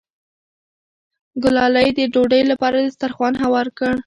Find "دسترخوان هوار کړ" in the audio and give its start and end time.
2.79-3.93